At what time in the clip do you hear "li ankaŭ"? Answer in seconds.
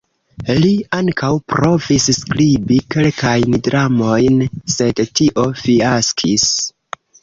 0.61-1.29